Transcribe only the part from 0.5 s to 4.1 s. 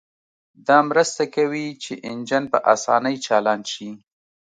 دا مرسته کوي چې انجن په اسانۍ چالان شي